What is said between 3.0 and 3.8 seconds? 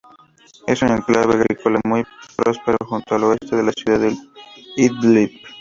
al oeste de la